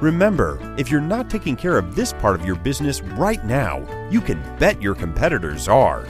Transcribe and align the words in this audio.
Remember, 0.00 0.58
if 0.76 0.90
you're 0.90 1.00
not 1.00 1.30
taking 1.30 1.56
care 1.56 1.78
of 1.78 1.94
this 1.94 2.12
part 2.12 2.38
of 2.38 2.44
your 2.44 2.56
business 2.56 3.00
right 3.00 3.42
now, 3.46 3.78
you 4.10 4.20
can 4.20 4.42
bet 4.58 4.82
your 4.82 4.94
competitors 4.94 5.68
are. 5.68 6.04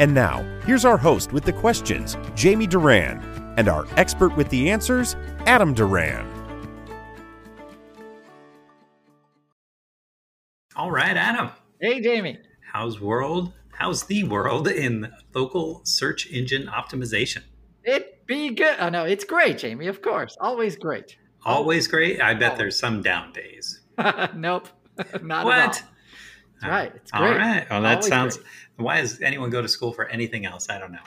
And 0.00 0.12
now, 0.12 0.42
here's 0.64 0.84
our 0.84 0.96
host 0.96 1.32
with 1.32 1.44
the 1.44 1.52
questions, 1.52 2.16
Jamie 2.34 2.66
Duran, 2.66 3.22
and 3.56 3.68
our 3.68 3.86
expert 3.96 4.36
with 4.36 4.48
the 4.48 4.68
answers, 4.68 5.14
Adam 5.46 5.74
Duran. 5.74 6.28
All 10.74 10.90
right, 10.90 11.16
Adam. 11.16 11.50
Hey, 11.80 12.00
Jamie. 12.00 12.38
How's 12.72 13.00
world? 13.00 13.52
How's 13.70 14.02
the 14.04 14.24
world 14.24 14.66
in 14.66 15.12
local 15.32 15.82
search 15.84 16.28
engine 16.32 16.66
optimization? 16.66 17.42
It 17.84 18.26
be 18.26 18.50
good. 18.50 18.76
Oh 18.80 18.88
no, 18.88 19.04
it's 19.04 19.24
great, 19.24 19.58
Jamie. 19.58 19.86
Of 19.86 20.02
course, 20.02 20.36
always 20.40 20.74
great. 20.74 21.16
Oh. 21.44 21.56
Always 21.56 21.86
great. 21.88 22.20
I 22.20 22.34
bet 22.34 22.52
oh. 22.52 22.56
there's 22.56 22.78
some 22.78 23.02
down 23.02 23.32
days. 23.32 23.80
nope, 24.34 24.68
not 25.22 25.44
what? 25.44 25.58
at 25.58 25.82
all. 26.62 26.70
Right. 26.70 26.92
It's 26.94 27.10
great. 27.10 27.22
All 27.22 27.36
right. 27.36 27.68
Well, 27.68 27.82
that 27.82 27.96
Always 27.96 28.08
sounds. 28.08 28.36
great. 28.36 28.46
Why 28.76 29.00
does 29.00 29.20
anyone 29.20 29.50
go 29.50 29.60
to 29.60 29.68
school 29.68 29.92
for 29.92 30.08
anything 30.08 30.46
else? 30.46 30.68
I 30.70 30.78
don't 30.78 30.92
know. 30.92 30.98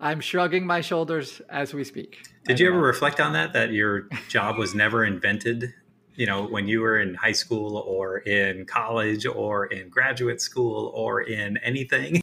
I'm 0.00 0.20
shrugging 0.20 0.66
my 0.66 0.80
shoulders 0.80 1.40
as 1.48 1.74
we 1.74 1.84
speak. 1.84 2.22
Did 2.44 2.60
you 2.60 2.68
ever 2.68 2.76
know. 2.76 2.82
reflect 2.82 3.20
on 3.20 3.32
that? 3.32 3.52
That 3.52 3.72
your 3.72 4.08
job 4.28 4.56
was 4.58 4.74
never 4.74 5.04
invented. 5.04 5.72
You 6.14 6.26
know, 6.26 6.46
when 6.46 6.66
you 6.66 6.80
were 6.80 6.98
in 6.98 7.14
high 7.14 7.32
school 7.32 7.76
or 7.76 8.18
in 8.18 8.64
college 8.66 9.24
or 9.24 9.66
in 9.66 9.88
graduate 9.88 10.40
school 10.40 10.92
or 10.94 11.20
in 11.20 11.58
anything. 11.58 12.20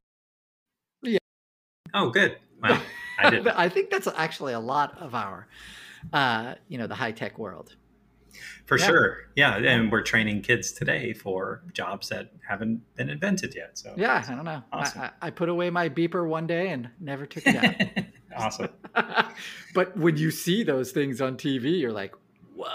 Yeah. 1.02 1.20
Oh, 1.94 2.09
good. 2.09 2.38
Well, 2.61 2.81
I 3.20 3.30
did. 3.30 3.48
I 3.48 3.70
think 3.70 3.89
that's 3.89 4.08
actually 4.08 4.52
a 4.52 4.59
lot 4.59 4.98
of 5.00 5.16
our, 5.16 5.48
uh, 6.14 6.56
you 6.67 6.78
know, 6.78 6.88
the 6.88 6.95
high 6.95 7.11
tech 7.11 7.38
world. 7.39 7.75
For 8.66 8.78
Yeah. 8.78 8.86
sure. 8.86 9.17
Yeah. 9.36 9.58
And 9.58 9.92
we're 9.92 10.02
training 10.02 10.42
kids 10.42 10.72
today 10.72 11.14
for 11.14 11.64
jobs 11.73 12.09
that 12.09 12.31
haven't 12.48 12.81
been 12.95 13.09
invented 13.09 13.56
yet. 13.56 13.78
So 13.78 13.94
Yeah, 13.95 14.23
I 14.28 14.36
don't 14.36 14.44
know. 14.45 14.61
Awesome. 14.73 15.02
I, 15.02 15.11
I, 15.22 15.30
put 15.30 15.50
away 15.50 15.70
my 15.70 15.88
beeper 15.88 16.28
one 16.28 16.48
day 16.48 16.70
and 16.70 16.89
never 17.00 17.26
took 17.26 17.44
it 17.48 17.56
out. 17.56 18.06
awesome. 18.38 18.70
but 19.73 19.95
when 19.98 20.17
you 20.17 20.31
see 20.31 20.64
those 20.64 20.92
things 20.92 21.22
on 21.22 21.38
TV, 21.38 21.80
you're 21.80 21.94
like, 21.94 22.14
whoa. 22.56 22.67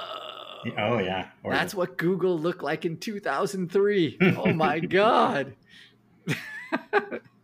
Oh, 0.79 0.99
yeah. 0.99 1.29
Or- 1.43 1.53
That's 1.53 1.75
what 1.75 1.99
Google 1.99 2.39
looked 2.39 2.63
like 2.63 2.85
in 2.85 2.97
2003. 2.97 4.19
oh 4.39 4.53
my 4.53 4.79
God. 4.79 5.55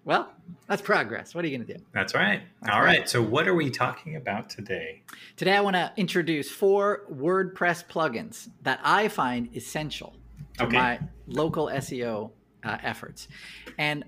Well, 0.06 0.32
that's 0.68 0.80
progress. 0.80 1.34
What 1.34 1.44
are 1.44 1.48
you 1.48 1.56
going 1.58 1.66
to 1.66 1.74
do? 1.76 1.84
That's 1.92 2.14
right. 2.14 2.40
That's 2.62 2.74
All 2.74 2.80
right. 2.82 3.00
right. 3.00 3.08
So, 3.08 3.20
what 3.20 3.46
are 3.48 3.54
we 3.54 3.70
talking 3.70 4.14
about 4.16 4.48
today? 4.48 5.02
Today, 5.36 5.54
I 5.56 5.60
want 5.60 5.74
to 5.74 5.92
introduce 5.96 6.48
four 6.48 7.02
WordPress 7.12 7.86
plugins 7.88 8.48
that 8.62 8.80
I 8.84 9.08
find 9.08 9.54
essential 9.54 10.14
to 10.58 10.64
Okay. 10.64 10.76
my 10.76 11.00
local 11.26 11.66
SEO 11.66 12.30
uh, 12.64 12.78
efforts. 12.82 13.26
And 13.78 14.04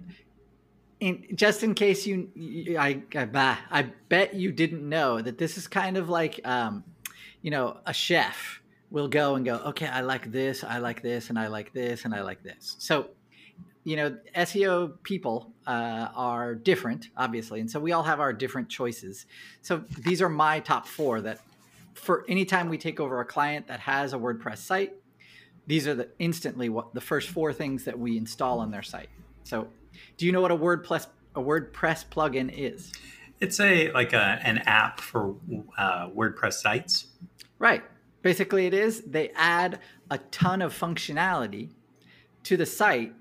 in, 1.01 1.27
just 1.35 1.63
in 1.65 1.75
case 1.75 2.07
you, 2.07 2.31
I, 2.79 3.03
I, 3.15 3.25
bah, 3.27 3.57
I 3.71 3.83
bet 4.09 4.35
you 4.35 4.53
didn't 4.53 4.89
know 4.89 5.21
that 5.21 5.37
this 5.37 5.59
is 5.59 5.67
kind 5.67 5.97
of 5.97 6.09
like, 6.09 6.41
um, 6.45 6.85
you 7.43 7.51
know, 7.51 7.79
a 7.87 7.93
chef 7.93 8.63
will 8.91 9.09
go 9.09 9.35
and 9.35 9.45
go, 9.45 9.57
okay, 9.57 9.87
I 9.87 10.01
like 10.03 10.31
this, 10.31 10.63
I 10.65 10.79
like 10.79 11.03
this, 11.03 11.29
and 11.29 11.39
I 11.39 11.49
like 11.49 11.73
this, 11.73 12.05
and 12.05 12.15
I 12.15 12.23
like 12.23 12.43
this. 12.43 12.77
So, 12.79 13.11
you 13.89 13.97
know, 13.97 14.15
SEO 14.37 15.03
people 15.03 15.51
uh, 15.67 16.09
are 16.15 16.55
different, 16.55 17.09
obviously, 17.17 17.59
and 17.59 17.71
so 17.71 17.81
we 17.81 17.93
all 17.93 18.03
have 18.03 18.21
our 18.21 18.35
different 18.35 18.69
choices. 18.69 19.25
So 19.63 19.83
these 20.01 20.21
are 20.21 20.29
my 20.29 20.61
top 20.61 20.87
four 20.87 21.23
that, 21.23 21.41
for 21.95 22.27
anytime 22.29 22.69
we 22.69 22.77
take 22.77 23.01
over 23.01 23.19
a 23.21 23.25
client 23.25 23.67
that 23.69 23.81
has 23.81 24.13
a 24.13 24.19
WordPress 24.19 24.59
site, 24.59 24.93
these 25.67 25.89
are 25.89 25.95
the 25.95 26.11
instantly 26.19 26.69
what 26.69 26.93
the 26.93 27.01
first 27.01 27.31
four 27.31 27.51
things 27.55 27.85
that 27.85 27.99
we 27.99 28.19
install 28.19 28.59
on 28.59 28.71
their 28.71 28.83
site. 28.83 29.09
So, 29.45 29.69
do 30.19 30.27
you 30.27 30.33
know 30.33 30.43
what 30.43 30.51
a 30.51 30.57
WordPress 30.57 31.07
a 31.35 31.41
WordPress 31.41 32.05
plugin 32.11 32.53
is? 32.55 32.93
It's 33.41 33.59
a 33.59 33.91
like 33.93 34.13
a, 34.13 34.39
an 34.43 34.59
app 34.67 35.01
for 35.01 35.35
uh, 35.79 36.11
WordPress 36.11 36.55
sites. 36.55 37.07
Right. 37.59 37.83
Basically, 38.21 38.67
it 38.67 38.75
is 38.75 39.01
they 39.01 39.31
add 39.31 39.79
a 40.11 40.19
ton 40.19 40.61
of 40.61 40.79
functionality 40.79 41.71
to 42.45 42.59
the 42.59 42.67
site. 42.67 43.15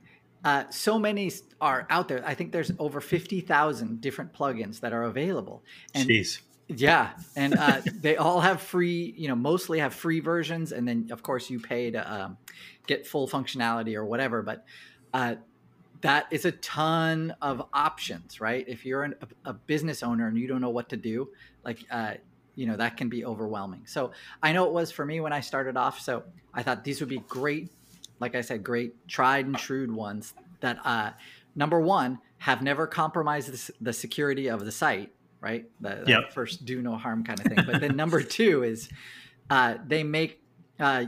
Uh, 0.48 0.64
so 0.70 0.98
many 0.98 1.30
are 1.60 1.86
out 1.90 2.08
there. 2.08 2.24
I 2.26 2.34
think 2.34 2.54
there's 2.54 2.72
over 2.80 3.02
fifty 3.02 3.42
thousand 3.42 4.00
different 4.00 4.32
plugins 4.32 4.80
that 4.80 4.94
are 4.94 5.04
available. 5.04 5.62
And 5.94 6.10
Jeez. 6.10 6.40
Yeah, 6.70 7.10
and 7.36 7.54
uh, 7.54 7.82
they 8.00 8.16
all 8.16 8.40
have 8.40 8.62
free. 8.62 9.14
You 9.18 9.28
know, 9.28 9.36
mostly 9.36 9.80
have 9.80 9.94
free 9.94 10.22
versions, 10.22 10.72
and 10.72 10.88
then 10.88 11.10
of 11.12 11.22
course 11.22 11.50
you 11.50 11.60
pay 11.60 11.92
to 11.92 12.14
um, 12.14 12.38
get 12.86 13.06
full 13.06 13.28
functionality 13.28 13.96
or 13.96 14.06
whatever. 14.06 14.42
But 14.42 14.64
uh, 15.14 15.36
that 16.00 16.28
is 16.32 16.46
a 16.46 16.54
ton 16.54 17.36
of 17.42 17.64
options, 17.74 18.40
right? 18.40 18.64
If 18.70 18.86
you're 18.86 19.04
an, 19.04 19.16
a, 19.22 19.50
a 19.50 19.54
business 19.54 20.02
owner 20.02 20.30
and 20.30 20.38
you 20.38 20.48
don't 20.48 20.62
know 20.62 20.70
what 20.70 20.88
to 20.92 20.96
do, 20.96 21.28
like 21.66 21.80
uh, 21.92 22.14
you 22.56 22.68
know, 22.68 22.78
that 22.78 22.96
can 22.96 23.10
be 23.10 23.26
overwhelming. 23.26 23.82
So 23.86 24.12
I 24.42 24.54
know 24.54 24.66
it 24.68 24.72
was 24.72 24.92
for 24.94 25.06
me 25.06 25.20
when 25.20 25.34
I 25.34 25.42
started 25.42 25.76
off. 25.76 26.00
So 26.00 26.24
I 26.54 26.64
thought 26.64 26.86
these 26.86 27.02
would 27.02 27.10
be 27.10 27.20
great, 27.28 27.70
like 28.20 28.36
I 28.36 28.42
said, 28.42 28.64
great 28.64 29.08
tried 29.08 29.46
and 29.46 29.58
true 29.58 29.92
ones 29.94 30.34
that 30.62 30.80
uh, 30.86 31.12
number 31.56 31.80
one 31.80 32.20
have 32.40 32.62
never 32.62 32.88
compromised 32.88 33.52
the, 33.52 33.74
the 33.82 33.94
security 33.94 34.48
of 34.48 34.64
the 34.66 34.72
site, 34.72 35.12
right? 35.42 35.66
The, 35.82 36.04
Yep. 36.08 36.34
first 36.34 36.66
do 36.66 36.82
no 36.82 36.96
harm 36.96 37.24
kind 37.24 37.40
of 37.40 37.46
thing. 37.48 37.60
But 37.66 37.82
then 37.82 37.96
number 37.96 38.22
two 38.38 38.64
is 38.64 38.90
uh, 39.50 39.76
they 39.86 40.04
make 40.04 40.42
uh, 40.80 41.06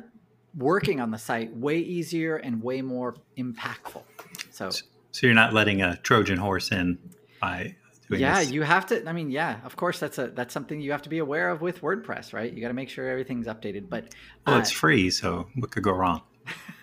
working 0.58 1.00
on 1.00 1.12
the 1.12 1.18
site 1.18 1.56
way 1.56 1.78
easier 1.80 2.36
and 2.38 2.62
way 2.64 2.82
more 2.82 3.16
impactful. 3.38 4.04
So 4.52 4.70
So 5.12 5.28
you're 5.28 5.34
not 5.36 5.54
letting 5.54 5.82
a 5.82 5.98
Trojan 5.98 6.38
horse 6.38 6.72
in 6.72 6.98
by 7.40 7.76
doing 8.08 8.10
this? 8.10 8.20
yeah, 8.22 8.40
this. 8.40 8.52
you 8.52 8.64
have 8.64 8.86
to. 8.88 9.08
I 9.08 9.14
mean, 9.14 9.30
yeah, 9.30 9.60
of 9.64 9.76
course, 9.76 10.00
that's 10.00 10.18
a 10.18 10.28
that's 10.28 10.54
something 10.54 10.82
you 10.82 10.92
have 10.92 11.04
to 11.04 11.10
be 11.10 11.20
aware 11.20 11.50
of 11.50 11.62
with 11.62 11.82
WordPress, 11.82 12.34
right? 12.34 12.52
You 12.52 12.62
got 12.62 12.70
to 12.70 12.74
make 12.74 12.90
sure 12.90 13.08
everything's 13.08 13.46
updated. 13.48 13.90
But 13.90 14.16
well, 14.48 14.56
uh, 14.56 14.60
it's 14.60 14.72
free, 14.72 15.10
so 15.12 15.48
what 15.56 15.70
could 15.72 15.84
go 15.84 15.92
wrong? 15.92 16.22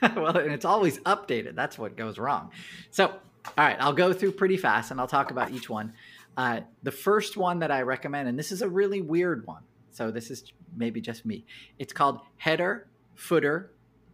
well, 0.16 0.36
and 0.36 0.52
it's 0.52 0.64
always 0.64 0.98
updated. 1.00 1.54
That's 1.54 1.78
what 1.78 1.96
goes 1.96 2.18
wrong. 2.18 2.50
So, 2.90 3.06
all 3.08 3.52
right, 3.56 3.76
I'll 3.80 3.92
go 3.92 4.12
through 4.12 4.32
pretty 4.32 4.56
fast 4.56 4.90
and 4.90 5.00
I'll 5.00 5.06
talk 5.06 5.30
about 5.30 5.50
each 5.50 5.70
one. 5.70 5.92
Uh, 6.36 6.60
the 6.82 6.92
first 6.92 7.36
one 7.36 7.60
that 7.60 7.70
I 7.70 7.82
recommend, 7.82 8.28
and 8.28 8.38
this 8.38 8.52
is 8.52 8.62
a 8.62 8.68
really 8.68 9.00
weird 9.00 9.46
one. 9.46 9.62
So, 9.90 10.10
this 10.10 10.30
is 10.30 10.52
maybe 10.76 11.00
just 11.00 11.24
me. 11.24 11.46
It's 11.78 11.92
called 11.92 12.20
Header 12.36 12.86
Footer 13.14 13.72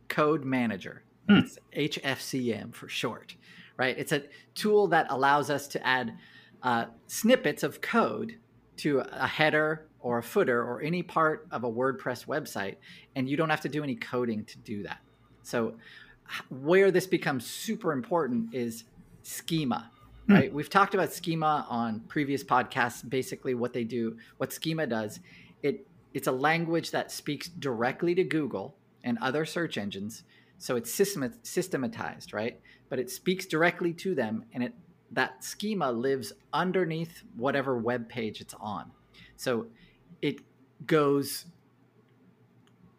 Code 0.09 0.45
Manager. 0.45 1.03
Hmm. 1.29 1.39
It's 1.39 1.59
HFCM 1.99 2.75
for 2.75 2.89
short, 2.89 3.35
right? 3.77 3.97
It's 3.99 4.13
a 4.13 4.23
tool 4.55 4.89
that 4.89 5.07
allows 5.11 5.51
us 5.51 5.67
to 5.69 5.87
add 5.87 6.17
uh, 6.63 6.87
snippets 7.07 7.63
of 7.63 7.81
code 7.81 8.37
to 8.79 9.01
a 9.01 9.27
header 9.27 9.87
or 10.01 10.19
a 10.19 10.23
footer 10.23 10.63
or 10.63 10.83
any 10.83 11.03
part 11.03 11.47
of 11.51 11.65
a 11.65 11.71
WordPress 11.71 12.27
website, 12.27 12.77
and 13.15 13.29
you 13.29 13.37
don't 13.37 13.51
have 13.51 13.61
to 13.61 13.69
do 13.69 13.83
any 13.83 13.95
coding 13.95 14.45
to 14.45 14.59
do 14.59 14.83
that. 14.83 14.99
So, 15.43 15.75
where 16.49 16.91
this 16.91 17.07
becomes 17.07 17.47
super 17.47 17.93
important 17.93 18.55
is 18.55 18.85
schema, 19.23 19.91
Hmm. 20.27 20.33
right? 20.35 20.53
We've 20.53 20.71
talked 20.71 20.95
about 20.95 21.13
schema 21.13 21.67
on 21.69 22.01
previous 22.01 22.45
podcasts. 22.45 23.09
Basically, 23.09 23.55
what 23.55 23.73
they 23.73 23.85
do, 23.85 24.17
what 24.39 24.53
schema 24.53 24.87
does, 24.87 25.21
it 25.63 25.87
it's 26.15 26.27
a 26.27 26.33
language 26.33 26.91
that 26.91 27.11
speaks 27.11 27.49
directly 27.49 28.15
to 28.15 28.25
Google 28.25 28.77
and 29.03 29.19
other 29.19 29.45
search 29.47 29.79
engines. 29.79 30.25
So 30.59 30.77
it's 30.77 30.93
system, 30.93 31.33
systematized, 31.43 32.33
right? 32.33 32.61
But 32.89 32.99
it 32.99 33.11
speaks 33.11 33.47
directly 33.47 33.93
to 33.95 34.15
them, 34.15 34.45
and 34.53 34.63
it 34.63 34.75
that 35.11 35.45
schema 35.45 35.91
lives 35.91 36.33
underneath 36.53 37.23
whatever 37.37 37.77
web 37.77 38.09
page 38.09 38.41
it's 38.41 38.55
on. 38.55 38.93
So 39.37 39.67
it 40.21 40.41
goes 40.87 41.47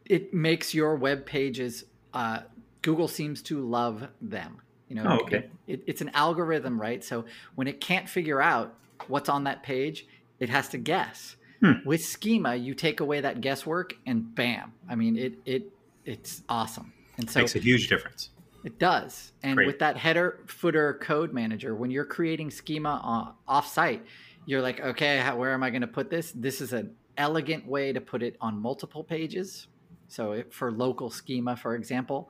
it 0.06 0.34
makes 0.34 0.74
your 0.74 0.96
web 0.96 1.26
pages 1.26 1.86
uh, 2.14 2.40
google 2.82 3.08
seems 3.08 3.42
to 3.42 3.60
love 3.68 4.08
them 4.22 4.62
you 4.90 4.96
know 4.96 5.04
Oh, 5.06 5.20
okay. 5.24 5.50
it, 5.68 5.84
it's 5.88 6.02
an 6.02 6.10
algorithm 6.14 6.80
right 6.80 7.04
so 7.04 7.26
when 7.56 7.68
it 7.68 7.80
can't 7.82 8.08
figure 8.10 8.42
out 8.42 8.76
what's 9.08 9.30
on 9.30 9.44
that 9.46 9.64
page 9.64 10.06
it 10.40 10.50
has 10.50 10.70
to 10.70 10.78
guess 10.78 11.36
Hmm. 11.62 11.74
with 11.86 12.04
schema 12.04 12.56
you 12.56 12.74
take 12.74 13.00
away 13.00 13.22
that 13.22 13.40
guesswork 13.40 13.96
and 14.06 14.36
bam 14.36 14.74
i 14.90 14.96
mean 14.96 15.16
it 15.18 15.34
it 15.46 15.72
it's 16.04 16.44
awesome 16.50 16.92
and 17.18 17.30
so 17.30 17.40
Makes 17.40 17.56
a 17.56 17.60
huge 17.60 17.88
difference. 17.88 18.32
It 18.66 18.80
does. 18.80 19.34
And 19.44 19.56
Great. 19.58 19.68
with 19.68 19.80
that 19.80 19.96
header 19.98 20.40
footer 20.48 20.96
code 20.96 21.32
manager, 21.32 21.76
when 21.76 21.92
you're 21.92 22.06
creating 22.06 22.50
schema 22.50 23.36
off-site, 23.48 24.04
you're 24.46 24.62
like, 24.62 24.80
okay, 24.80 25.18
how, 25.20 25.38
where 25.38 25.54
am 25.54 25.62
I 25.64 25.70
going 25.70 25.82
to 25.82 25.88
put 25.88 26.10
this? 26.10 26.32
This 26.34 26.60
is 26.60 26.74
an 26.74 26.96
elegant 27.18 27.68
way 27.68 27.94
to 27.94 28.02
put 28.02 28.24
it 28.24 28.36
on 28.42 28.60
multiple 28.60 29.04
pages. 29.04 29.68
So 30.14 30.34
if, 30.34 30.54
for 30.54 30.72
local 30.72 31.10
schema, 31.10 31.56
for 31.56 31.76
example, 31.76 32.30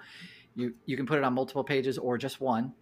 you 0.56 0.74
you 0.86 0.96
can 0.96 1.06
put 1.06 1.18
it 1.18 1.24
on 1.26 1.34
multiple 1.34 1.64
pages 1.64 1.98
or 1.98 2.18
just 2.18 2.40
one. 2.40 2.74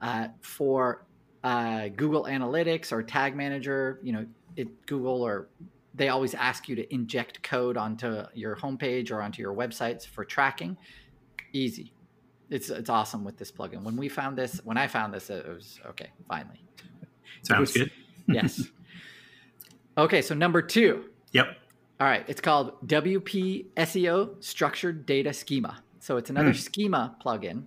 Uh, 0.00 0.28
for 0.40 1.06
uh, 1.42 1.88
Google 1.88 2.24
Analytics 2.24 2.92
or 2.92 3.02
Tag 3.02 3.34
Manager, 3.34 3.98
you 4.02 4.12
know, 4.12 4.26
it 4.56 4.84
Google 4.86 5.22
or 5.22 5.48
they 5.94 6.08
always 6.10 6.34
ask 6.34 6.68
you 6.68 6.76
to 6.76 6.94
inject 6.94 7.42
code 7.42 7.76
onto 7.78 8.24
your 8.34 8.56
homepage 8.56 9.10
or 9.10 9.22
onto 9.22 9.40
your 9.40 9.54
websites 9.54 10.06
for 10.06 10.24
tracking. 10.24 10.76
Easy. 11.54 11.94
It's 12.50 12.68
it's 12.68 12.90
awesome 12.90 13.24
with 13.24 13.38
this 13.38 13.50
plugin. 13.50 13.82
When 13.82 13.96
we 13.96 14.10
found 14.10 14.36
this, 14.36 14.60
when 14.64 14.76
I 14.76 14.86
found 14.86 15.14
this, 15.14 15.30
it 15.30 15.48
was 15.48 15.80
okay. 15.86 16.10
Finally, 16.28 16.62
Sounds 17.42 17.60
was- 17.60 17.72
good. 17.72 17.90
yes. 18.28 18.62
Okay, 19.98 20.22
so 20.22 20.34
number 20.34 20.62
two. 20.62 21.10
Yep. 21.32 21.48
All 22.02 22.08
right, 22.08 22.24
it's 22.26 22.40
called 22.40 22.84
WP 22.88 23.66
SEO 23.76 24.42
Structured 24.42 25.06
Data 25.06 25.32
Schema. 25.32 25.84
So 26.00 26.16
it's 26.16 26.30
another 26.30 26.52
schema 26.52 27.14
plugin. 27.24 27.62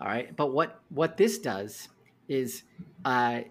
All 0.00 0.08
right, 0.08 0.34
but 0.34 0.52
what 0.52 0.80
what 0.88 1.16
this 1.16 1.38
does 1.38 1.88
is 2.26 2.64
uh, 3.04 3.42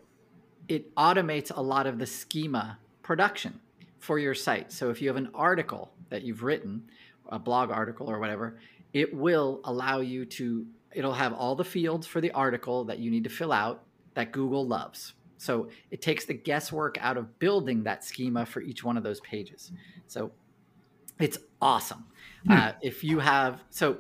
it 0.68 0.94
automates 0.96 1.56
a 1.56 1.62
lot 1.62 1.88
of 1.88 1.98
the 1.98 2.06
schema 2.06 2.78
production 3.04 3.62
for 4.00 4.20
your 4.20 4.36
site. 4.36 4.74
So 4.74 4.90
if 4.90 5.02
you 5.02 5.08
have 5.08 5.16
an 5.16 5.30
article 5.34 5.94
that 6.10 6.24
you've 6.24 6.44
written, 6.44 6.84
a 7.30 7.40
blog 7.40 7.72
article 7.72 8.12
or 8.12 8.20
whatever, 8.20 8.60
it 8.92 9.14
will 9.14 9.62
allow 9.64 10.02
you 10.02 10.26
to. 10.26 10.66
It'll 10.94 11.14
have 11.14 11.32
all 11.32 11.56
the 11.56 11.64
fields 11.64 12.06
for 12.06 12.20
the 12.20 12.32
article 12.32 12.84
that 12.84 13.00
you 13.00 13.12
need 13.12 13.24
to 13.24 13.30
fill 13.30 13.54
out 13.54 13.86
that 14.16 14.34
Google 14.34 14.68
loves. 14.68 15.14
So 15.38 15.70
it 15.92 16.02
takes 16.02 16.26
the 16.26 16.34
guesswork 16.34 16.98
out 17.00 17.18
of 17.18 17.40
building 17.40 17.84
that 17.84 18.04
schema 18.04 18.46
for 18.46 18.62
each 18.62 18.84
one 18.84 18.98
of 18.98 19.04
those 19.04 19.20
pages. 19.22 19.72
So 20.08 20.32
it's 21.20 21.38
awesome. 21.62 22.06
Uh, 22.50 22.72
if 22.82 23.04
you 23.04 23.20
have, 23.20 23.62
so 23.70 23.98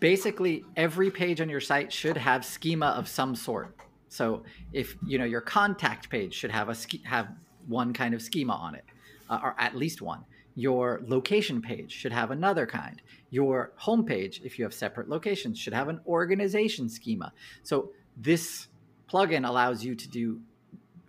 basically 0.00 0.64
every 0.76 1.10
page 1.10 1.40
on 1.40 1.48
your 1.48 1.60
site 1.60 1.92
should 1.92 2.16
have 2.16 2.44
schema 2.44 2.86
of 2.86 3.08
some 3.08 3.34
sort. 3.34 3.76
So 4.08 4.44
if 4.72 4.96
you 5.06 5.18
know 5.18 5.24
your 5.24 5.40
contact 5.40 6.10
page 6.10 6.34
should 6.34 6.50
have 6.50 6.68
a 6.68 6.74
sch- 6.74 7.02
have 7.04 7.28
one 7.66 7.92
kind 7.92 8.14
of 8.14 8.22
schema 8.22 8.52
on 8.52 8.74
it, 8.74 8.84
uh, 9.30 9.40
or 9.42 9.54
at 9.58 9.74
least 9.74 10.02
one. 10.02 10.24
Your 10.54 11.00
location 11.06 11.62
page 11.62 11.90
should 11.90 12.12
have 12.12 12.30
another 12.30 12.66
kind. 12.66 13.00
Your 13.30 13.72
homepage, 13.80 14.42
if 14.44 14.58
you 14.58 14.64
have 14.64 14.74
separate 14.74 15.08
locations, 15.08 15.58
should 15.58 15.72
have 15.72 15.88
an 15.88 16.00
organization 16.06 16.90
schema. 16.90 17.32
So 17.62 17.90
this 18.16 18.68
plugin 19.10 19.48
allows 19.48 19.82
you 19.82 19.94
to 19.94 20.08
do 20.08 20.40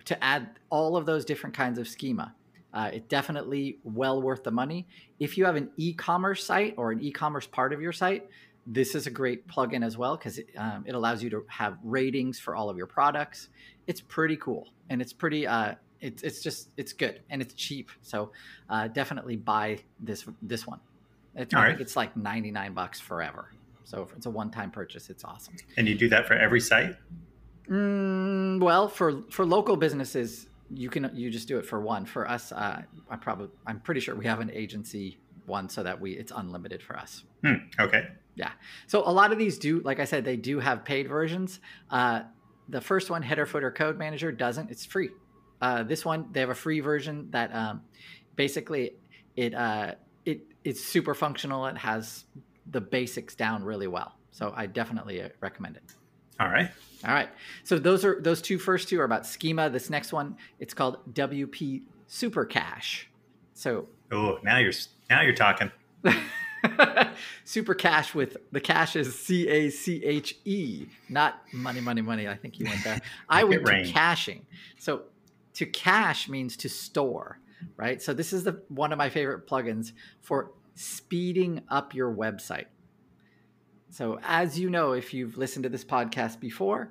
to 0.06 0.24
add 0.24 0.50
all 0.70 0.98
of 0.98 1.06
those 1.06 1.26
different 1.26 1.56
kinds 1.56 1.80
of 1.80 1.88
schema. 1.88 2.34
Uh, 2.74 2.90
it 2.94 3.08
definitely 3.08 3.78
well 3.84 4.22
worth 4.22 4.44
the 4.44 4.52
money. 4.52 4.88
If 5.20 5.38
you 5.38 5.46
have 5.46 5.56
an 5.56 5.70
e-commerce 5.78 6.44
site 6.44 6.74
or 6.78 6.92
an 6.92 7.02
e-commerce 7.02 7.46
part 7.46 7.72
of 7.72 7.82
your 7.82 7.92
site, 7.92 8.28
this 8.66 8.96
is 8.96 9.06
a 9.06 9.12
great 9.12 9.48
plugin 9.48 9.86
as 9.86 9.98
well 9.98 10.18
because 10.18 10.40
it, 10.40 10.48
um, 10.58 10.84
it 10.88 10.96
allows 10.96 11.22
you 11.22 11.30
to 11.30 11.44
have 11.48 11.78
ratings 11.84 12.40
for 12.40 12.56
all 12.56 12.70
of 12.70 12.78
your 12.78 12.88
products. 12.88 13.50
It's 13.86 14.02
pretty 14.02 14.38
cool 14.38 14.70
and 14.90 15.02
it's 15.02 15.14
pretty. 15.14 15.46
Uh, 15.46 15.76
it's 16.02 16.22
it's 16.22 16.42
just 16.42 16.70
it's 16.76 16.92
good 16.94 17.22
and 17.30 17.42
it's 17.42 17.54
cheap. 17.54 17.90
So 18.02 18.32
uh, 18.70 18.88
definitely 18.90 19.38
buy 19.38 19.80
this 20.00 20.26
this 20.42 20.68
one. 20.68 20.80
It's, 21.36 21.54
right. 21.54 21.80
it's 21.80 21.96
like 21.96 22.16
ninety 22.18 22.52
nine 22.52 22.74
bucks 22.74 23.00
forever. 23.00 23.52
So 23.86 24.02
if 24.04 24.16
it's 24.16 24.26
a 24.26 24.30
one 24.30 24.52
time 24.52 24.72
purchase, 24.72 25.10
it's 25.10 25.24
awesome. 25.24 25.56
And 25.78 25.88
you 25.88 25.96
do 25.96 26.10
that 26.10 26.28
for 26.28 26.34
every 26.34 26.60
site? 26.60 26.96
Mm, 27.69 28.60
well, 28.60 28.88
for 28.88 29.24
for 29.30 29.45
local 29.45 29.75
businesses, 29.77 30.48
you 30.74 30.89
can 30.89 31.10
you 31.13 31.30
just 31.30 31.48
do 31.48 31.57
it 31.57 31.65
for 31.65 31.80
one. 31.80 32.06
For 32.06 32.30
us, 32.30 32.51
uh, 32.51 32.81
I 33.10 33.15
probably 33.15 33.50
I'm 33.65 33.80
pretty 33.80 34.01
sure 34.01 34.15
we 34.15 34.25
have 34.25 34.39
an 34.39 34.51
agency 34.51 35.18
one 35.45 35.69
so 35.69 35.83
that 35.83 36.00
we 36.00 36.13
it's 36.13 36.31
unlimited 36.36 36.81
for 36.81 36.98
us. 36.98 37.24
Hmm. 37.44 37.56
Okay. 37.80 38.07
Yeah. 38.36 38.51
So 38.88 39.04
a 39.07 39.12
lot 39.12 39.31
of 39.31 39.38
these 39.38 39.60
do, 39.60 39.80
like 39.81 40.00
I 40.00 40.06
said, 40.06 40.25
they 40.25 40.38
do 40.38 40.60
have 40.60 40.83
paid 40.83 41.07
versions. 41.07 41.60
Uh, 41.89 42.24
the 42.69 42.81
first 42.81 43.10
one, 43.10 43.21
Header 43.21 43.45
Footer 43.45 43.71
Code 43.71 43.98
Manager, 43.98 44.31
doesn't. 44.31 44.71
It's 44.71 44.86
free. 44.86 45.09
Uh, 45.62 45.83
this 45.83 46.04
one, 46.04 46.30
they 46.31 46.39
have 46.39 46.50
a 46.50 46.56
free 46.56 46.80
version 46.80 47.30
that 47.31 47.54
um, 47.54 47.81
basically 48.36 48.95
it 49.36 49.54
uh, 49.54 49.94
it 50.25 50.42
it's 50.63 50.83
super 50.83 51.13
functional. 51.13 51.66
It 51.68 51.77
has 51.77 52.25
the 52.69 52.81
basics 52.81 53.36
down 53.36 53.63
really 53.63 53.88
well. 53.88 54.18
So 54.31 54.54
I 54.56 54.66
definitely 54.66 55.21
uh, 55.21 55.30
recommend 55.42 55.77
it. 55.77 55.83
All 56.39 56.47
right. 56.47 56.69
All 57.06 57.13
right. 57.13 57.30
So 57.63 57.77
those 57.77 58.06
are 58.06 58.19
those 58.21 58.41
two 58.41 58.57
first 58.57 58.89
two 58.89 59.00
are 59.00 59.06
about 59.06 59.25
schema. 59.25 59.69
This 59.69 59.89
next 59.89 60.13
one, 60.13 60.38
it's 60.59 60.74
called 60.74 60.97
WP 61.13 61.81
Super 62.07 62.45
Cache. 62.45 63.09
So 63.53 63.88
Oh, 64.12 64.39
now 64.44 64.57
you're 64.57 64.74
now 65.09 65.21
you're 65.21 65.33
talking. 65.33 65.71
Super 67.44 67.74
Cache 67.74 68.15
with 68.15 68.38
the 68.51 68.62
cache 68.62 68.95
is 68.95 69.18
C 69.18 69.47
A 69.47 69.69
C 69.69 70.03
H 70.03 70.38
E, 70.45 70.85
not 71.09 71.41
money, 71.51 71.81
money, 71.81 72.01
money. 72.01 72.27
I 72.27 72.35
think 72.35 72.59
you 72.59 72.65
went 72.65 72.83
there. 72.83 73.01
I 73.30 73.44
went 73.44 73.65
to 73.65 73.83
caching. 73.85 74.45
So 74.77 75.03
to 75.56 75.65
cache 75.65 76.30
means 76.30 76.56
to 76.57 76.69
store, 76.69 77.39
right? 77.75 78.01
So 78.01 78.13
this 78.13 78.33
is 78.33 78.44
the 78.44 78.62
one 78.69 78.91
of 78.91 78.97
my 78.97 79.09
favorite 79.09 79.47
plugins 79.47 79.91
for 80.21 80.51
speeding 80.75 81.62
up 81.69 81.94
your 81.94 82.13
website. 82.13 82.65
So 83.94 84.19
as 84.24 84.60
you 84.60 84.72
know, 84.72 84.94
if 84.94 85.13
you've 85.13 85.38
listened 85.38 85.63
to 85.63 85.69
this 85.69 85.86
podcast 85.86 86.40
before, 86.40 86.90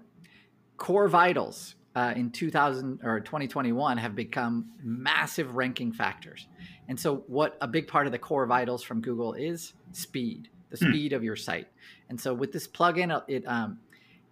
Core 0.76 1.08
Vitals 1.08 1.74
uh, 1.96 2.12
in 2.14 2.30
2000 2.30 3.00
or 3.02 3.18
2021 3.18 3.98
have 3.98 4.14
become 4.14 4.70
massive 4.84 5.56
ranking 5.56 5.92
factors. 5.92 6.46
And 6.86 6.98
so, 6.98 7.24
what 7.26 7.58
a 7.60 7.66
big 7.66 7.88
part 7.88 8.06
of 8.06 8.12
the 8.12 8.20
Core 8.20 8.46
Vitals 8.46 8.84
from 8.84 9.00
Google 9.00 9.34
is 9.34 9.74
speed, 9.90 10.48
the 10.70 10.76
Hmm. 10.76 10.90
speed 10.90 11.12
of 11.12 11.24
your 11.24 11.34
site. 11.34 11.66
And 12.08 12.20
so, 12.20 12.32
with 12.34 12.52
this 12.52 12.68
plugin, 12.68 13.10
uh, 13.10 13.22
it 13.26 13.44
um, 13.48 13.80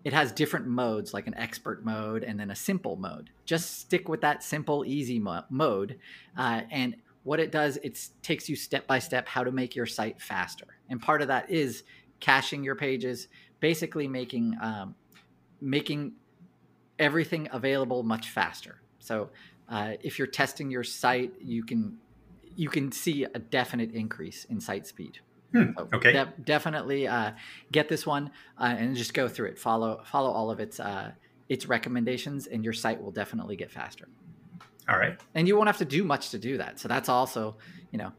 it 0.04 0.12
has 0.12 0.30
different 0.30 0.68
modes, 0.68 1.12
like 1.12 1.26
an 1.26 1.34
expert 1.34 1.84
mode 1.84 2.22
and 2.22 2.38
then 2.38 2.52
a 2.52 2.56
simple 2.56 2.94
mode. 2.94 3.30
Just 3.44 3.80
stick 3.80 4.08
with 4.08 4.20
that 4.20 4.44
simple, 4.44 4.84
easy 4.86 5.18
mo- 5.18 5.44
mode, 5.50 5.98
uh, 6.38 6.62
and 6.70 6.94
what 7.24 7.40
it 7.40 7.50
does, 7.50 7.76
it 7.78 7.98
takes 8.22 8.48
you 8.48 8.54
step 8.56 8.86
by 8.86 9.00
step 9.00 9.28
how 9.28 9.42
to 9.44 9.50
make 9.50 9.74
your 9.74 9.86
site 9.86 10.22
faster. 10.22 10.66
And 10.88 11.02
part 11.02 11.20
of 11.20 11.28
that 11.28 11.50
is 11.50 11.82
caching 12.20 12.62
your 12.62 12.74
pages, 12.76 13.28
basically 13.60 14.06
making 14.06 14.56
um, 14.60 14.94
making 15.60 16.12
everything 16.98 17.48
available 17.52 18.02
much 18.02 18.30
faster. 18.30 18.80
So 18.98 19.30
uh, 19.68 19.92
if 20.02 20.18
you're 20.18 20.28
testing 20.28 20.70
your 20.70 20.84
site, 20.84 21.32
you 21.40 21.64
can 21.64 21.98
you 22.56 22.68
can 22.68 22.92
see 22.92 23.24
a 23.24 23.38
definite 23.38 23.92
increase 23.92 24.44
in 24.44 24.60
site 24.60 24.86
speed. 24.86 25.20
Hmm, 25.52 25.72
So 25.76 25.88
okay. 25.94 26.12
de- 26.12 26.32
definitely 26.44 27.08
uh, 27.08 27.32
get 27.72 27.88
this 27.88 28.06
one 28.06 28.30
uh, 28.58 28.74
and 28.78 28.94
just 28.94 29.14
go 29.14 29.28
through 29.28 29.48
it. 29.48 29.58
Follow 29.58 30.02
follow 30.04 30.30
all 30.30 30.50
of 30.50 30.60
its 30.60 30.78
uh, 30.78 31.12
its 31.48 31.66
recommendations, 31.66 32.46
and 32.46 32.62
your 32.62 32.72
site 32.72 33.02
will 33.02 33.10
definitely 33.10 33.56
get 33.56 33.70
faster. 33.72 34.08
All 34.88 34.98
right. 34.98 35.20
And 35.34 35.48
you 35.48 35.56
won't 35.56 35.68
have 35.68 35.78
to 35.78 35.84
do 35.84 36.04
much 36.04 36.30
to 36.30 36.38
do 36.38 36.58
that. 36.58 36.78
So 36.78 36.88
that's 36.88 37.08
also 37.08 37.56
you 37.90 37.98
know 37.98 38.12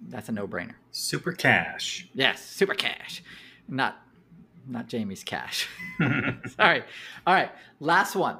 that's 0.00 0.28
a 0.28 0.32
no 0.32 0.46
brainer. 0.46 0.74
Super 0.90 1.32
cash. 1.32 2.08
Yes, 2.14 2.44
super 2.44 2.74
cash, 2.74 3.22
not 3.68 4.00
not 4.66 4.88
Jamie's 4.88 5.24
cash. 5.24 5.68
All 6.00 6.06
all 6.06 6.68
right, 6.68 6.84
all 7.26 7.34
right. 7.34 7.50
Last 7.80 8.16
one. 8.16 8.38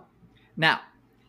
Now, 0.56 0.80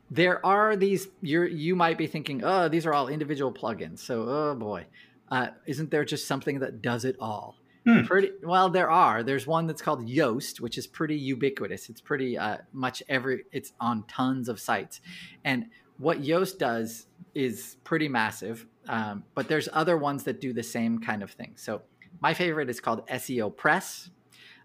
there 0.10 0.46
are 0.46 0.76
these. 0.76 1.08
You're 1.22 1.48
you 1.48 1.76
might 1.76 1.98
be 1.98 2.08
thinking, 2.08 2.44
oh, 2.44 2.70
these 2.70 2.86
are 2.86 2.94
all 2.94 3.08
individual 3.08 3.54
plugins. 3.54 4.00
So, 4.00 4.26
oh 4.28 4.56
boy, 4.56 4.86
uh, 5.30 5.48
isn't 5.66 5.92
there 5.92 6.06
just 6.06 6.28
something 6.28 6.60
that 6.60 6.82
does 6.82 7.06
it 7.06 7.16
all? 7.20 7.58
Hmm. 7.86 8.04
Pretty 8.06 8.32
well. 8.44 8.70
There 8.70 8.90
are. 8.90 9.24
There's 9.24 9.46
one 9.46 9.68
that's 9.68 9.82
called 9.82 10.08
Yoast, 10.08 10.60
which 10.60 10.78
is 10.78 10.88
pretty 10.88 11.16
ubiquitous. 11.16 11.90
It's 11.90 12.02
pretty 12.02 12.38
uh, 12.38 12.58
much 12.74 13.04
every. 13.08 13.44
It's 13.52 13.74
on 13.80 14.04
tons 14.08 14.50
of 14.50 14.60
sites, 14.60 15.02
and 15.44 15.68
what 15.98 16.22
Yoast 16.22 16.58
does 16.58 17.08
is 17.36 17.78
pretty 17.84 18.08
massive. 18.08 18.66
Um, 18.88 19.24
but 19.36 19.48
there's 19.48 19.70
other 19.74 19.98
ones 19.98 20.24
that 20.24 20.42
do 20.42 20.54
the 20.54 20.64
same 20.64 21.00
kind 21.00 21.22
of 21.22 21.32
thing. 21.32 21.54
So 21.58 21.82
my 22.22 22.34
favorite 22.34 22.70
is 22.70 22.80
called 22.80 23.06
SEOPress. 23.08 24.10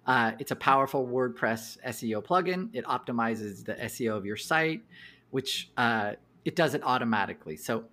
Uh, 0.07 0.33
it's 0.39 0.51
a 0.51 0.57
powerful 0.57 1.07
WordPress 1.07 1.79
SEO 1.87 2.25
plugin. 2.25 2.71
It 2.73 2.85
optimizes 2.87 3.65
the 3.65 3.75
SEO 3.75 4.17
of 4.17 4.25
your 4.25 4.37
site, 4.37 4.83
which 5.31 5.71
uh, 5.77 6.13
it 6.45 6.57
does 6.57 6.75
it 6.75 6.83
automatically. 6.85 7.57
So 7.57 7.85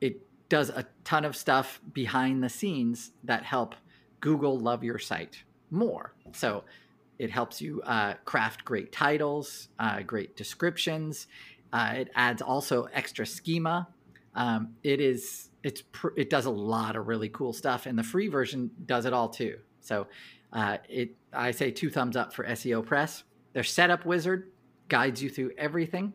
it 0.00 0.20
does 0.48 0.70
a 0.70 0.86
ton 1.04 1.24
of 1.24 1.36
stuff 1.36 1.80
behind 1.92 2.42
the 2.42 2.48
scenes 2.48 3.12
that 3.24 3.42
help 3.42 3.74
Google 4.20 4.58
love 4.58 4.82
your 4.82 4.98
site 4.98 5.42
more. 5.70 6.14
So 6.32 6.64
it 7.18 7.30
helps 7.30 7.60
you 7.60 7.82
uh, 7.82 8.14
craft 8.24 8.64
great 8.64 8.92
titles, 8.92 9.68
uh, 9.78 10.02
great 10.02 10.36
descriptions. 10.36 11.26
Uh, 11.72 11.94
it 11.96 12.10
adds 12.14 12.40
also 12.40 12.84
extra 12.92 13.26
schema. 13.26 13.88
Um, 14.36 14.74
it 14.84 15.00
is 15.00 15.50
it's 15.64 15.82
pr- 15.82 16.14
it 16.16 16.30
does 16.30 16.44
a 16.44 16.50
lot 16.50 16.94
of 16.94 17.08
really 17.08 17.30
cool 17.30 17.52
stuff, 17.52 17.86
and 17.86 17.98
the 17.98 18.04
free 18.04 18.28
version 18.28 18.70
does 18.84 19.06
it 19.06 19.12
all 19.12 19.28
too. 19.28 19.58
So 19.80 20.06
uh, 20.52 20.76
it 20.88 21.16
I 21.32 21.50
say 21.50 21.70
two 21.70 21.90
thumbs 21.90 22.16
up 22.16 22.32
for 22.32 22.44
SEOPress. 22.44 23.24
Their 23.54 23.64
setup 23.64 24.04
wizard 24.04 24.52
guides 24.88 25.22
you 25.22 25.30
through 25.30 25.52
everything. 25.58 26.12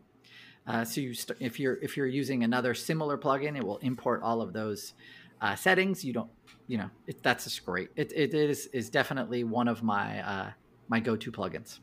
Uh, 0.67 0.85
so 0.85 1.01
you 1.01 1.13
st- 1.15 1.41
if 1.41 1.59
you're 1.59 1.79
if 1.81 1.97
you're 1.97 2.07
using 2.07 2.43
another 2.43 2.75
similar 2.75 3.17
plugin, 3.17 3.57
it 3.57 3.65
will 3.65 3.79
import 3.79 4.21
all 4.21 4.41
of 4.41 4.53
those 4.53 4.93
uh, 5.41 5.55
settings. 5.55 6.05
You 6.05 6.13
don't, 6.13 6.29
you 6.67 6.77
know, 6.77 6.89
it, 7.07 7.23
that's 7.23 7.45
just 7.45 7.65
great. 7.65 7.89
It, 7.95 8.13
it 8.15 8.35
is 8.35 8.67
is 8.67 8.91
definitely 8.91 9.43
one 9.43 9.67
of 9.67 9.81
my 9.81 10.21
uh, 10.21 10.51
my 10.87 10.99
go 10.99 11.15
to 11.15 11.31
plugins. 11.31 11.79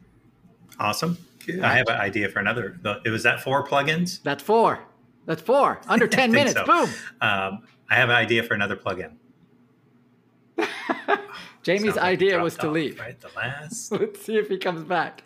Awesome. 0.78 1.18
I 1.62 1.75
have 1.76 1.88
an 1.88 1.97
idea 1.97 2.28
for 2.28 2.38
another. 2.38 2.78
It 3.04 3.11
was 3.11 3.25
that 3.25 3.40
four 3.40 3.66
plugins. 3.66 4.23
That's 4.23 4.42
four. 4.42 4.80
That's 5.29 5.43
four. 5.43 5.79
Under 5.87 6.09
ten 6.21 6.33
minutes. 6.33 6.55
so. 6.55 6.65
Boom. 6.65 6.89
Um, 7.21 7.63
I 7.91 7.95
have 7.97 8.09
an 8.09 8.17
idea 8.17 8.43
for 8.43 8.55
another 8.55 8.77
plugin. 8.77 9.13
Jamie's 11.63 11.97
like 11.97 12.05
idea 12.05 12.41
was 12.43 12.57
to 12.57 12.69
off, 12.69 12.73
leave. 12.73 12.99
Right, 12.99 13.21
the 13.21 13.29
last. 13.37 13.93
Let's 14.01 14.25
see 14.25 14.37
if 14.39 14.49
he 14.49 14.57
comes 14.59 14.83
back. 14.85 15.23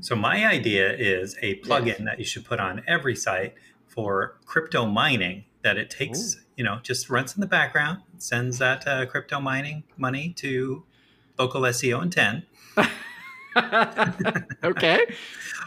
So 0.00 0.14
my 0.14 0.46
idea 0.46 0.92
is 0.92 1.34
a 1.40 1.60
plugin 1.60 1.86
Yes. 1.86 1.98
that 2.04 2.18
you 2.18 2.26
should 2.26 2.44
put 2.44 2.60
on 2.60 2.82
every 2.86 3.16
site 3.16 3.54
for 3.86 4.36
crypto 4.44 4.84
mining. 4.84 5.44
That 5.62 5.78
it 5.78 5.88
takes, 5.88 6.36
you 6.56 6.64
know, 6.64 6.80
just 6.82 7.08
runs 7.08 7.34
in 7.34 7.40
the 7.40 7.46
background, 7.46 8.02
sends 8.18 8.58
that 8.58 8.86
uh, 8.86 9.06
crypto 9.06 9.40
mining 9.40 9.84
money 9.96 10.34
to 10.36 10.84
local 11.38 11.62
SEO 11.62 12.02
in 12.02 12.10
ten, 12.10 12.44
okay. 14.62 15.06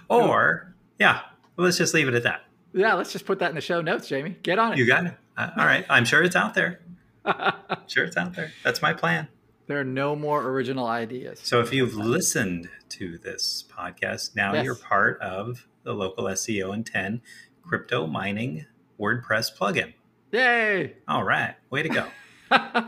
or 0.07 0.75
yeah, 0.99 1.21
let's 1.57 1.77
just 1.77 1.93
leave 1.93 2.07
it 2.07 2.13
at 2.13 2.23
that. 2.23 2.43
Yeah, 2.73 2.93
let's 2.93 3.11
just 3.11 3.25
put 3.25 3.39
that 3.39 3.49
in 3.49 3.55
the 3.55 3.61
show 3.61 3.81
notes, 3.81 4.07
Jamie. 4.07 4.35
Get 4.43 4.59
on 4.59 4.73
it. 4.73 4.77
You 4.77 4.85
got 4.85 5.05
it. 5.05 5.13
Uh, 5.35 5.49
all 5.57 5.65
right, 5.65 5.85
I'm 5.89 6.05
sure 6.05 6.21
it's 6.23 6.35
out 6.35 6.53
there. 6.53 6.79
Sure, 7.87 8.05
it's 8.05 8.15
out 8.17 8.33
there. 8.35 8.51
That's 8.63 8.81
my 8.81 8.93
plan. 8.93 9.27
there 9.67 9.79
are 9.79 9.83
no 9.83 10.15
more 10.15 10.41
original 10.43 10.87
ideas. 10.87 11.39
So 11.43 11.59
if 11.61 11.73
you've 11.73 11.93
listened 11.95 12.69
to 12.89 13.17
this 13.17 13.63
podcast, 13.69 14.35
now 14.35 14.53
Yes. 14.53 14.63
you're 14.65 14.75
part 14.75 15.19
of 15.21 15.67
the 15.83 15.93
local 15.93 16.25
SEO 16.25 16.73
in 16.73 16.83
10 16.85 17.21
crypto 17.63 18.07
mining 18.07 18.65
WordPress 18.99 19.57
plugin. 19.57 19.93
Yay! 20.31 20.95
All 21.07 21.23
right, 21.23 21.55
way 21.69 21.83
to 21.83 21.89
go. 21.89 22.05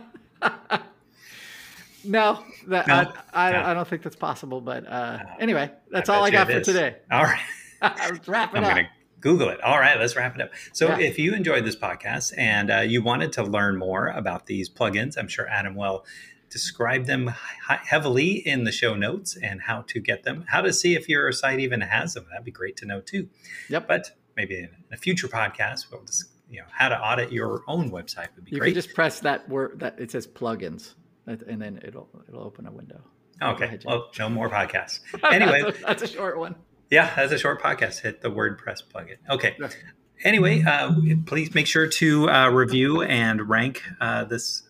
No, 2.05 2.43
that, 2.67 2.87
No. 2.87 2.93
I, 2.93 3.47
I, 3.49 3.51
No. 3.51 3.61
I 3.65 3.73
don't 3.73 3.87
think 3.87 4.03
that's 4.03 4.15
possible. 4.15 4.61
But 4.61 4.87
uh, 4.87 5.17
No. 5.17 5.23
anyway, 5.39 5.69
that's 5.91 6.07
I 6.09 6.15
all 6.15 6.23
I 6.23 6.29
got 6.29 6.47
for 6.49 6.61
today. 6.61 6.95
All 7.11 7.23
right. 7.23 7.41
Let's 7.81 8.27
wrap 8.27 8.53
it 8.53 8.57
I'm 8.57 8.63
up. 8.65 8.71
going 8.73 8.85
to 8.85 8.89
Google 9.21 9.49
it. 9.49 9.61
All 9.61 9.79
right, 9.79 9.99
let's 9.99 10.15
wrap 10.15 10.35
it 10.35 10.41
up. 10.41 10.51
So, 10.73 10.87
Yeah. 10.87 10.99
if 10.99 11.19
you 11.19 11.33
enjoyed 11.33 11.65
this 11.65 11.75
podcast 11.75 12.33
and 12.37 12.71
uh, 12.71 12.77
you 12.79 13.01
wanted 13.01 13.33
to 13.33 13.43
learn 13.43 13.77
more 13.77 14.07
about 14.07 14.45
these 14.45 14.69
plugins, 14.69 15.17
I'm 15.17 15.27
sure 15.27 15.47
Adam 15.49 15.75
will 15.75 16.05
describe 16.49 17.05
them 17.05 17.31
heavily 17.67 18.31
in 18.47 18.63
the 18.63 18.71
show 18.71 18.95
notes 18.95 19.37
and 19.41 19.61
how 19.61 19.83
to 19.87 19.99
get 19.99 20.23
them, 20.23 20.45
how 20.47 20.61
to 20.61 20.73
see 20.73 20.95
if 20.95 21.07
your 21.07 21.31
site 21.31 21.59
even 21.59 21.81
has 21.81 22.13
them. 22.15 22.25
That'd 22.31 22.45
be 22.45 22.51
great 22.51 22.75
to 22.77 22.85
know 22.85 23.01
too. 23.01 23.29
Yep. 23.69 23.87
But 23.87 24.11
maybe 24.35 24.57
in 24.59 24.69
a 24.91 24.97
future 24.97 25.27
podcast, 25.27 25.91
we'll 25.91 26.03
just, 26.05 26.25
you 26.49 26.59
know, 26.61 26.65
how 26.71 26.89
to 26.89 26.99
audit 26.99 27.31
your 27.31 27.61
own 27.67 27.91
website 27.91 28.27
would 28.35 28.45
be 28.45 28.51
You 28.53 28.59
great. 28.59 28.69
can 28.69 28.81
just 28.81 28.95
press 28.95 29.19
that 29.19 29.47
word 29.47 29.79
that 29.81 29.99
it 29.99 30.09
says 30.11 30.25
plugins, 30.25 30.95
and 31.27 31.61
then 31.61 31.79
it'll 31.83 32.09
it'll 32.27 32.41
open 32.43 32.65
a 32.65 32.71
window. 32.71 33.01
okay. 33.41 33.65
ahead, 33.65 33.83
well, 33.85 34.09
no 34.17 34.27
more 34.29 34.49
podcasts. 34.49 35.01
Anyway, 35.31 35.61
that's, 35.65 35.77
a, 35.77 35.81
that's 35.83 36.01
a 36.03 36.07
short 36.07 36.39
one. 36.39 36.55
Yeah, 36.89 37.13
that's 37.15 37.31
a 37.31 37.37
short 37.37 37.61
podcast. 37.61 38.01
Hit 38.01 38.21
the 38.21 38.29
WordPress 38.29 38.79
plugin. 38.93 39.17
Okay. 39.29 39.55
Anyway, 40.23 40.63
uh, 40.63 40.91
please 41.25 41.53
make 41.55 41.67
sure 41.67 41.87
to 41.87 42.29
uh, 42.29 42.49
review 42.49 43.01
and 43.03 43.47
rank 43.47 43.83
uh, 44.01 44.25
this 44.25 44.63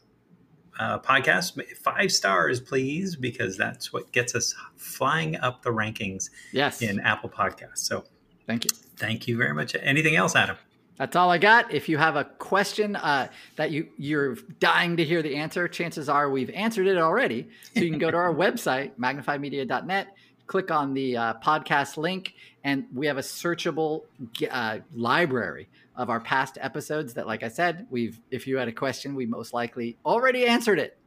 uh, 0.79 0.99
podcast 0.99 1.59
five 1.77 2.11
stars, 2.11 2.59
please, 2.59 3.15
because 3.15 3.57
that's 3.57 3.91
what 3.91 4.11
gets 4.11 4.35
us 4.35 4.53
flying 4.75 5.35
up 5.38 5.63
the 5.63 5.69
rankings 5.71 6.29
Yes. 6.51 6.81
in 6.81 6.99
Apple 6.99 7.29
Podcasts. 7.29 7.79
So, 7.79 8.03
Thank 8.47 8.65
you. 8.65 8.69
thank 8.97 9.27
you 9.27 9.38
very 9.38 9.53
much. 9.53 9.75
Anything 9.81 10.15
else, 10.15 10.35
Adam? 10.35 10.57
That's 10.97 11.15
all 11.15 11.29
I 11.31 11.38
got. 11.38 11.73
If 11.73 11.88
you 11.88 11.97
have 11.97 12.15
a 12.17 12.25
question 12.25 12.95
uh, 12.97 13.29
that 13.55 13.71
you 13.71 13.88
you're 13.97 14.35
dying 14.59 14.97
to 14.97 15.05
hear 15.05 15.21
the 15.21 15.38
answer, 15.38 15.67
chances 15.69 16.09
are 16.09 16.29
we've 16.29 16.49
answered 16.49 16.88
it 16.88 16.97
already. 16.97 17.47
So 17.73 17.81
you 17.81 17.89
can 17.89 17.99
go 17.99 18.11
to 18.11 18.17
our 18.17 18.33
website, 18.35 18.91
magnifymedia.net, 18.99 20.07
click 20.49 20.71
on 20.71 20.93
the 20.93 21.15
uh, 21.15 21.33
podcast 21.35 21.95
link, 21.95 22.33
and 22.65 22.85
we 22.93 23.05
have 23.05 23.17
a 23.17 23.21
searchable 23.21 24.03
uh, 24.51 24.79
library 24.93 25.69
of 25.95 26.09
our 26.09 26.19
past 26.19 26.57
episodes. 26.59 27.13
That, 27.13 27.27
like 27.27 27.43
I 27.43 27.47
said, 27.47 27.87
we've 27.89 28.19
if 28.31 28.47
you 28.47 28.57
had 28.57 28.67
a 28.67 28.73
question, 28.73 29.15
we 29.15 29.25
most 29.25 29.53
likely 29.53 29.97
already 30.05 30.45
answered 30.45 30.79
it. 30.79 30.97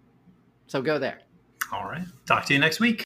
So 0.69 0.81
go 0.81 0.99
there. 0.99 1.19
All 1.73 1.85
right. 1.85 2.07
Talk 2.25 2.47
to 2.47 2.55
you 2.55 2.61
next 2.61 2.81
week. 2.81 3.03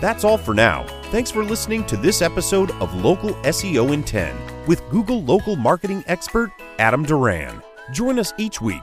That's 0.00 0.24
all 0.24 0.38
for 0.38 0.54
now. 0.54 0.86
Thanks 1.10 1.30
for 1.30 1.44
listening 1.44 1.84
to 1.86 1.96
this 1.96 2.22
episode 2.22 2.70
of 2.72 2.92
Local 3.04 3.34
SEO 3.34 3.92
in 3.92 4.02
10 4.02 4.34
with 4.66 4.80
Google 4.90 5.22
local 5.22 5.56
marketing 5.56 6.04
expert 6.06 6.50
Adam 6.78 7.04
Duran. 7.04 7.62
Join 7.92 8.18
us 8.18 8.32
each 8.38 8.60
week 8.60 8.82